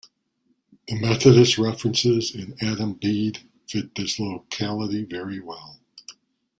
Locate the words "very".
5.05-5.39